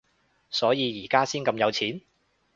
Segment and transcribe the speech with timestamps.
[0.49, 2.01] 所以而家先咁有錢？